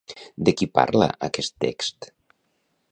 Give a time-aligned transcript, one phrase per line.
[0.47, 2.13] De qui parla aquest text?